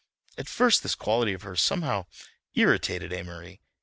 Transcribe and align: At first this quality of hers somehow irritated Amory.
At 0.35 0.47
first 0.49 0.81
this 0.81 0.95
quality 0.95 1.31
of 1.33 1.43
hers 1.43 1.61
somehow 1.61 2.07
irritated 2.55 3.13
Amory. 3.13 3.61